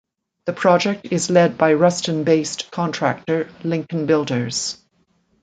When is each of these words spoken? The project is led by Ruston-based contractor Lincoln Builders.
The 0.45 0.53
project 0.53 1.05
is 1.11 1.29
led 1.29 1.59
by 1.59 1.73
Ruston-based 1.73 2.71
contractor 2.71 3.49
Lincoln 3.63 4.07
Builders. 4.07 4.79